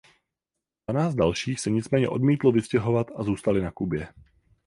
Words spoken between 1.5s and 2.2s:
se nicméně